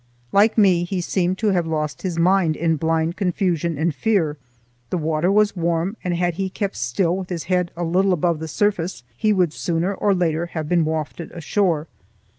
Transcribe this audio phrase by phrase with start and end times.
[0.31, 4.35] Like me he seemed to have lost his mind in blind confusion and fear.
[4.89, 8.39] The water was warm, and had he kept still with his head a little above
[8.39, 11.85] the surface, he would sooner or later have been wafted ashore.